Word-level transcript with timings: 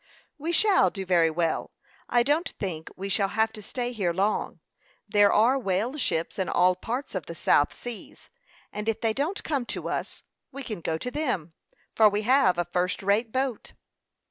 "We 0.39 0.51
shall 0.51 0.89
do 0.89 1.05
very 1.05 1.29
well. 1.29 1.69
I 2.09 2.23
don't 2.23 2.49
think 2.57 2.89
we 2.95 3.07
shall 3.07 3.27
have 3.27 3.53
to 3.53 3.61
stay 3.61 3.91
here 3.91 4.11
long. 4.13 4.59
There 5.07 5.31
are 5.31 5.59
whale 5.59 5.95
ships 5.97 6.39
in 6.39 6.49
all 6.49 6.73
parts 6.73 7.13
of 7.13 7.27
the 7.27 7.35
South 7.35 7.71
Seas, 7.71 8.31
and 8.73 8.89
if 8.89 8.99
they 8.99 9.13
don't 9.13 9.43
come 9.43 9.63
to 9.67 9.89
us, 9.89 10.23
we 10.51 10.63
can 10.63 10.81
go 10.81 10.97
to 10.97 11.11
them, 11.11 11.53
for 11.93 12.09
we 12.09 12.23
have 12.23 12.57
a 12.57 12.65
first 12.65 13.03
rate 13.03 13.31
boat." 13.31 13.73